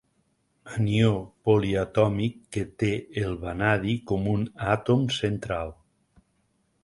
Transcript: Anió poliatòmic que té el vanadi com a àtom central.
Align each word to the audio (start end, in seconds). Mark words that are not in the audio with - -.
Anió 0.77 1.09
poliatòmic 1.49 2.39
que 2.55 2.63
té 2.83 2.89
el 3.25 3.37
vanadi 3.43 3.95
com 4.13 4.27
a 4.33 4.35
àtom 4.77 5.07
central. 5.19 5.73